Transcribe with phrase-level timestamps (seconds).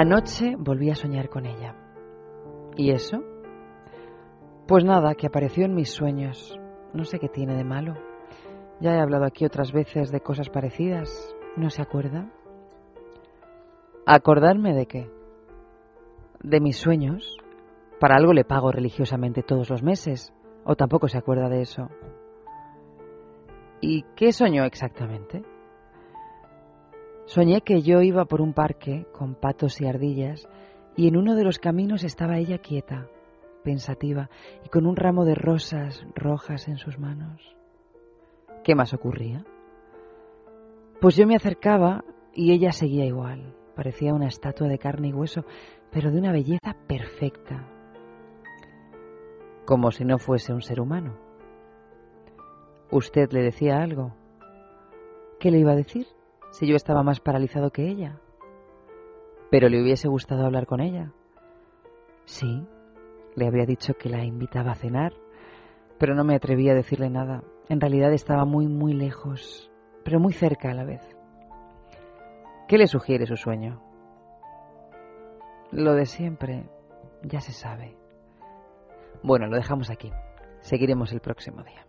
[0.00, 1.74] Anoche volví a soñar con ella.
[2.76, 3.20] ¿Y eso?
[4.68, 6.56] Pues nada, que apareció en mis sueños.
[6.94, 7.96] No sé qué tiene de malo.
[8.78, 11.34] Ya he hablado aquí otras veces de cosas parecidas.
[11.56, 12.30] ¿No se acuerda?
[14.06, 15.10] ¿Acordarme de qué?
[16.44, 17.36] De mis sueños.
[17.98, 20.32] Para algo le pago religiosamente todos los meses.
[20.64, 21.90] ¿O tampoco se acuerda de eso?
[23.80, 25.42] ¿Y qué soñó exactamente?
[27.28, 30.48] Soñé que yo iba por un parque con patos y ardillas
[30.96, 33.06] y en uno de los caminos estaba ella quieta,
[33.62, 34.30] pensativa
[34.64, 37.54] y con un ramo de rosas rojas en sus manos.
[38.64, 39.44] ¿Qué más ocurría?
[41.02, 43.54] Pues yo me acercaba y ella seguía igual.
[43.76, 45.44] Parecía una estatua de carne y hueso,
[45.92, 47.68] pero de una belleza perfecta.
[49.66, 51.18] Como si no fuese un ser humano.
[52.90, 54.14] ¿Usted le decía algo?
[55.38, 56.06] ¿Qué le iba a decir?
[56.50, 58.20] Si yo estaba más paralizado que ella?
[59.50, 61.12] Pero le hubiese gustado hablar con ella.
[62.24, 62.66] Sí,
[63.34, 65.12] le habría dicho que la invitaba a cenar,
[65.98, 67.42] pero no me atreví a decirle nada.
[67.68, 69.70] En realidad estaba muy, muy lejos,
[70.04, 71.02] pero muy cerca a la vez.
[72.66, 73.80] ¿Qué le sugiere su sueño?
[75.70, 76.68] Lo de siempre,
[77.22, 77.96] ya se sabe.
[79.22, 80.12] Bueno, lo dejamos aquí.
[80.60, 81.86] Seguiremos el próximo día.